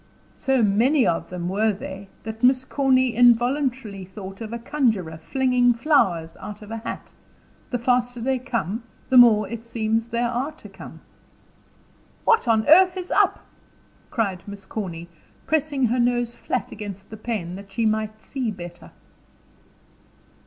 [0.33, 5.75] So many of them were they that Miss Corny involuntarily thought of a conjuror flinging
[5.75, 7.13] flowers out of a hat
[7.69, 11.01] the faster they come, the more it seems there are to come.
[12.25, 13.45] "What on earth is up?"
[14.09, 15.07] cried Miss Corny,
[15.45, 18.89] pressing her nose flat against the pane, that she might see better.